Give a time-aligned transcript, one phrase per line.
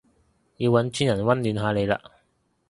[0.57, 1.99] 要搵專人溫暖下你嘞